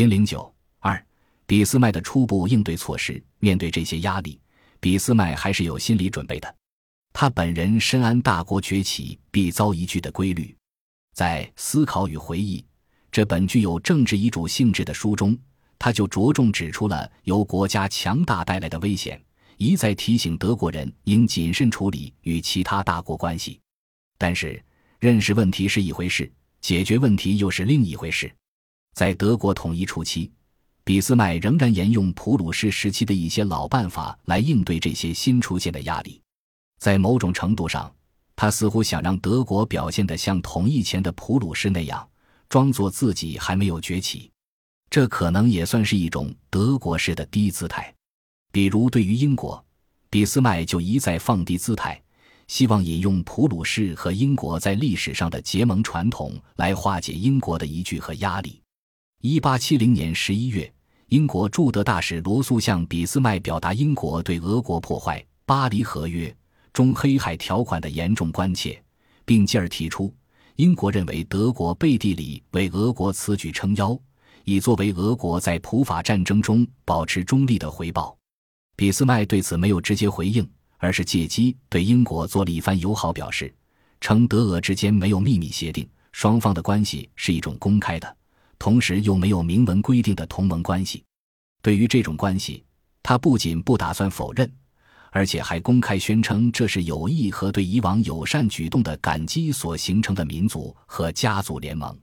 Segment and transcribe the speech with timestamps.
[0.00, 1.04] 零零九二，
[1.44, 3.22] 俾斯麦的初步应对措施。
[3.38, 4.40] 面对这些压力，
[4.80, 6.56] 俾斯麦还是有心理准备的。
[7.12, 10.56] 他本人深谙大国崛起必遭一拒的规律，
[11.12, 12.60] 在《思考与回忆》
[13.12, 15.36] 这本具有政治遗嘱性质的书中，
[15.78, 19.22] 他就着重指出了由国家强大带来的危险，
[19.58, 23.60] 一再提醒德国人应谨慎处理与其他大国关系。
[24.16, 24.64] 但是，
[24.98, 26.32] 认识问题是一回事，
[26.62, 28.32] 解决问题又是另一回事。
[28.94, 30.30] 在德国统一初期，
[30.84, 36.20] 俾斯麦仍然沿用普鲁士时期的一些老办法来应对这些新出现的压力。
[36.78, 37.92] 在某种程度上，
[38.34, 42.06] 他似乎想让德国表现得像统一前的普鲁士那样，
[42.48, 44.30] 装作自己还没有崛起。
[44.88, 47.94] 这可能也算是一种德国式的低姿态。
[48.50, 49.64] 比如，对于英国，
[50.08, 52.02] 俾斯麦就一再放低姿态，
[52.48, 58.60] 希望引用普鲁士和英国在历史上的结盟传统来化解英国的疑惧和压力。
[59.22, 60.72] 一八七零年十一月，
[61.08, 66.26] 英国驻德大使罗素向俾斯麦表达英国对俄国破坏《巴黎合约》。
[66.72, 68.82] 中黑海条款的严重关切，
[69.26, 70.10] 并继而提出，
[70.56, 73.94] 英国认为德国背地里为俄国此举撑腰，
[74.44, 78.16] 以作为俄国在普法战争中保持中立的回报。
[78.74, 83.54] 俾斯麦对此没有直接回应，而是借机对英国做了一番友好表示，
[84.00, 88.16] 称德俄之间没有秘密协定，双方的关系是一种公开的，
[88.60, 91.02] 同时又没有明文规定的同盟关系。
[91.62, 92.62] 对于这种关系，
[93.02, 94.48] 他不仅不打算否认。
[95.12, 101.98] 而且还公开宣称，这是友谊和对以往友善举动的感激所形成的民族和家族联盟。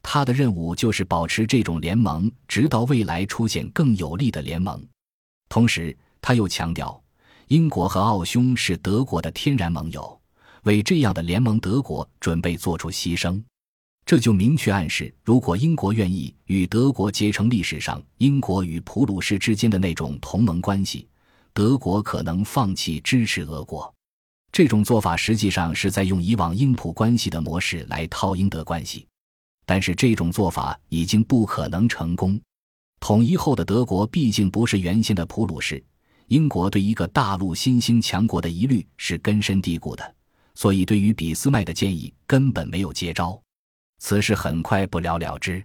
[0.00, 4.80] 他的任务就是保持这种联盟，直到未来出现更有力的联盟。
[5.48, 7.02] 同时，他又强调，
[7.48, 10.20] 英国和奥匈是德国的天然盟友，
[10.62, 13.42] 为这样的联盟，德国准备做出牺牲。
[14.06, 21.08] 这就明确暗示，如果英国愿意与德国结成历史上英国与普鲁士之间的那种同盟关系。
[21.52, 23.92] 德国可能放弃支持俄国，
[24.52, 29.04] 这种做法实际上是在用以往英普关系的模式来套英德关系，
[29.64, 32.40] 但是这种做法已经不可能成功。
[33.00, 35.82] 统一后的德国毕竟不是原先的普鲁士，
[36.28, 40.14] 英国对一个大陆新兴强国的疑虑是根深蒂固的，
[40.54, 43.40] 所以对于俾斯麦的建议根本没有接招，
[43.98, 45.62] 此事很快不了了之。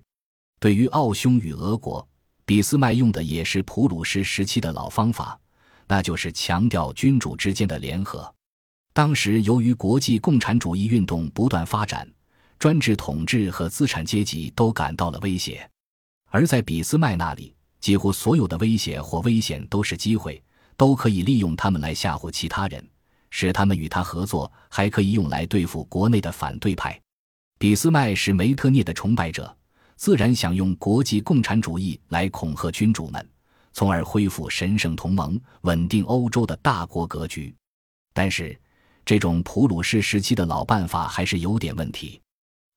[0.59, 2.07] 对于奥匈与俄国，
[2.45, 5.39] 俾斯麦用的也是普鲁士时期的老方法。
[5.87, 8.33] 那就是强调君主之间的联合。
[8.93, 12.09] 当时由于国际共产主义运动不断发展，
[12.57, 15.69] 专制统治和资产阶级都感到了威胁，
[16.29, 20.41] 而在俾斯麦那里，几乎所有的威胁或危险都是机会，
[20.77, 22.89] 都可以利用他们来吓唬其他人，
[23.29, 26.97] 使他们与他合作，还可以用来对付国内的反对派。
[27.61, 29.55] 俾斯麦是梅特涅的崇拜者，
[29.95, 33.29] 自然想用国际共产主义来恐吓君主们。
[33.71, 37.55] 从而恢复神圣同盟，稳定欧洲的大国格局。
[38.13, 38.59] 但是，
[39.05, 42.19] 这种普鲁士时期的老办法还是有点问题。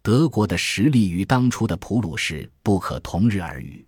[0.02, 3.86] 德国的实力与当初的普鲁士不可同日而语。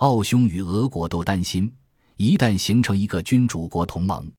[0.00, 1.72] 奥匈与俄国都担心，
[2.18, 4.30] 一旦形成一个君主国同盟，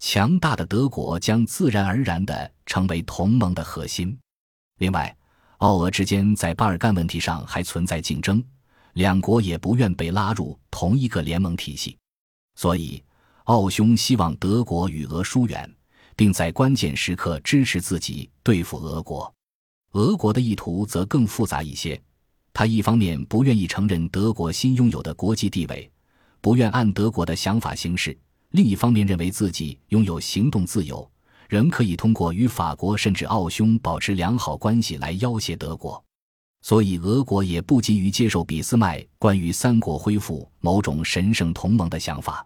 [0.00, 4.18] 强大的德国将自然而然地成为同盟的核心。
[4.78, 5.16] 另外，
[5.58, 8.42] 奥俄之间在巴尔干问题上还存在竞争。
[8.94, 11.96] 两国也不愿被拉入同一个联盟体系，
[12.56, 13.00] 所以
[13.44, 15.72] 奥匈希望德国与俄疏远，
[16.16, 19.32] 并在关键时刻支持自己对付俄国。
[19.92, 22.00] 俄国的意图则更复杂一些，
[22.52, 25.88] 他一方面不愿意承认德国新拥有的国际地位，
[26.40, 28.12] 不愿按德国的想法行事；
[28.50, 31.08] 另一方面认为自己拥有行动自由，
[31.48, 36.02] 仍可以通过与法国甚至奥匈保持良好关系来要挟德国。
[36.60, 42.44] 所以，俄国也不急于接受俾斯麦关于三国恢复某种神圣同盟的想法。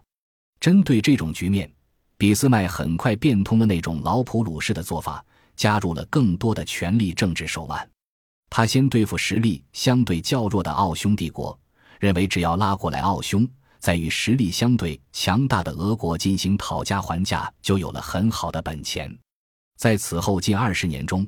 [0.59, 1.69] 针对这种局面，
[2.17, 5.25] 俾斯麦很快变通了那种老普鲁士的做法，
[5.55, 7.89] 加入了更多的权力政治手腕。
[8.49, 11.59] 他先对付实力相对较弱的奥匈帝国，
[11.99, 13.49] 认为只要拉过来奥匈，
[13.83, 19.13] 在与实力相对强大的俄国进行讨价还价，就有了很好的本钱。
[19.77, 21.27] 在此后近二十年中，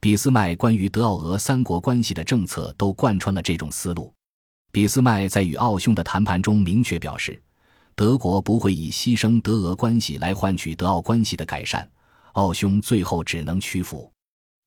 [0.00, 4.12] 俾斯麦关于德奥俄三国关系的政策都贯穿了这种思路。
[4.72, 7.40] 俾斯麦在与奥匈的谈判中明确表示，
[7.94, 11.88] 德国不会以牺牲德俄关系来换取德奥关系的改善，
[12.32, 14.10] 奥匈最后只能屈服。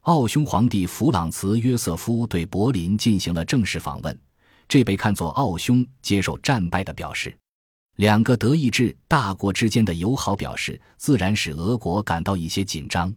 [0.04, 4.18] 奥匈皇帝弗朗茨约瑟夫对柏林进行了正式访问，
[4.68, 7.36] 这被看作奥匈接受战败的表示。
[7.96, 13.14] 两个德意志大国之间的友好表示，自然使俄国感到一些紧张。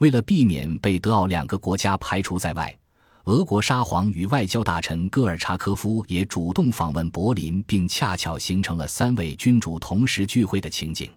[0.00, 2.76] 为了避免被德奥两个国家排除在外，
[3.24, 11.10] 俄国沙皇与外交大臣戈尔察科夫也主动访问柏林，并恰巧形成了三位君主同时聚会的情景。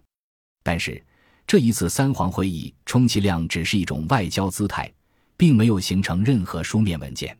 [0.61, 1.03] 但是，
[1.47, 4.91] 这一次三皇会议充其量只是一种外交姿态，
[5.37, 7.35] 并没有形成任何书面文件。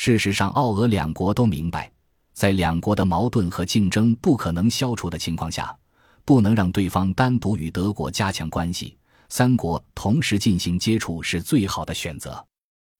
[0.00, 1.90] 事实上，奥俄两国都明白，
[2.32, 5.76] 在两国的矛盾和竞争不可能消除的情况下，
[6.24, 8.96] 不能让对方单独与德国加强关系。
[9.28, 12.42] 三国同时进行接触是最好的选择。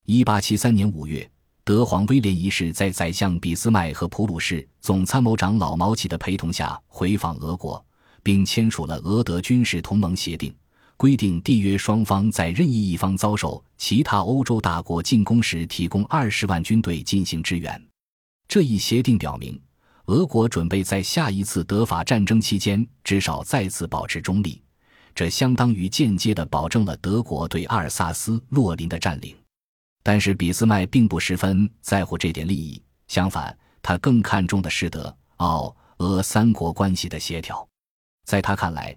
[0.07, 1.31] 一八七三年五月，
[1.63, 7.83] 德皇威廉一世在宰相俾斯麦和普鲁士总参谋长老毛奇的陪同下回访俄国，
[8.25, 10.53] 并签署了俄德军事同盟协定，
[10.99, 17.81] 规定缔约双方在任意一方遭受其他欧洲大国进攻时，提供二十万军队进行支援。
[18.49, 19.59] 这一协定表明，
[20.07, 24.61] 俄国准备在下一次德法战争期间至少再次保持中立。
[25.15, 29.37] 这相当于间接地保证了德国对阿尔萨斯、洛林的占领，
[30.03, 37.65] 但是俾斯麦并不十分在乎这点利益，相反，他更看重的是德、奥、俄三国关系的协调。
[38.25, 38.97] 在他看来，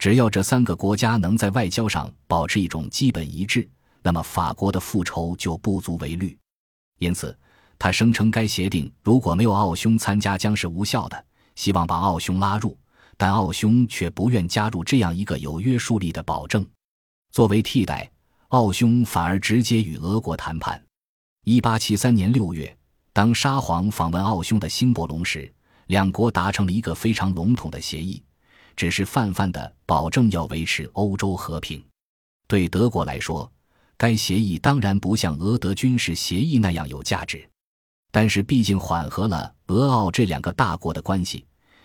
[0.00, 3.68] 只要这三个国家能在外交上保持一种基本一致，
[4.02, 6.34] 那么法国的复仇就不足为虑。
[7.00, 7.38] 因此，
[7.78, 11.24] 他声称该协定如果没有奥匈参加将是无效的，
[11.54, 12.74] 希望把奥匈拉入。
[13.18, 16.66] 但奥匈却不愿加入这样一个有约束力的保证。
[17.30, 18.10] 作为替代，
[18.48, 20.82] 奥匈反而直接与俄国谈判。
[21.44, 22.74] 一八七三年六月，
[23.12, 25.52] 当沙皇访问奥匈的兴伯龙时，
[25.88, 28.22] 两国达成了一个非常笼统的协议，
[28.80, 31.84] 只是泛泛的保证要维持欧洲和平。
[32.48, 33.52] 对德国来说，
[33.98, 37.46] 该协议当然不像俄德军事协议那样有价值，
[38.10, 41.44] 但是毕竟缓和了俄奥这两个大国的关系。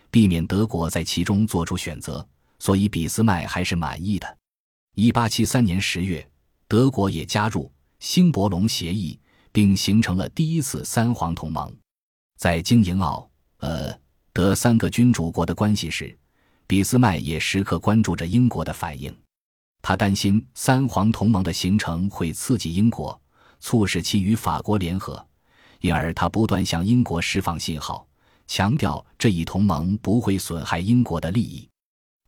[0.10, 2.26] 避免德国在其中做出选择，
[2.60, 4.38] 所以俾斯麦还是满意的。
[4.96, 6.26] 一八七三年十月，
[6.70, 7.70] 德国也加入
[8.00, 9.20] 新伯龙协议，
[9.52, 11.76] 并形成了第一次三皇同盟。
[12.38, 13.94] 在经营奥、呃、
[14.32, 16.18] 德三个君主国的关系时，
[16.68, 19.16] 俾斯麦也时刻关注着英国的反应。
[19.82, 23.20] 他担心三皇同盟的形成会刺激英国，
[23.60, 25.24] 促使其与法国联合，
[25.82, 28.08] 因而他不断向英国释放信号。
[28.48, 31.68] 强调这一同盟不会损害英国的利益，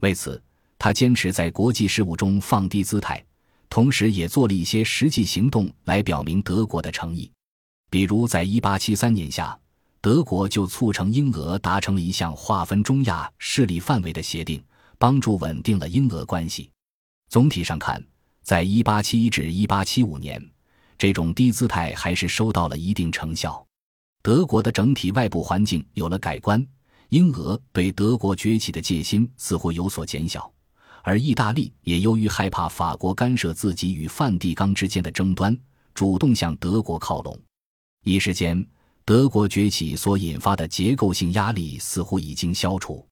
[0.02, 0.42] 为此，
[0.80, 3.24] 他坚持在国际事务中放低姿态，
[3.70, 7.32] 同时也做了一些实际行动来表明德国的诚意。
[7.90, 9.58] 比如，在1873年夏，
[10.08, 14.64] 德国就促成英俄达成了一项划分中亚势力范围的协定，
[14.98, 16.72] 帮助稳定了英俄关系。
[17.28, 18.02] 总体上看，
[18.42, 20.52] 在1871至1875年，
[20.98, 23.62] 这种低姿态还是收到了一定成效。
[24.24, 26.66] 德国的整体外部环境有了改观，
[27.10, 30.50] 英俄对德国崛起的戒心似乎有所减小，
[31.04, 35.54] 而意大利也由于害怕法国干涉自己与梵蒂冈之间的争端，
[35.94, 37.38] 主动向德国靠拢。
[38.06, 38.66] 一时间，
[39.08, 43.08] 德国崛起所引发的结构性压力似乎已经消除。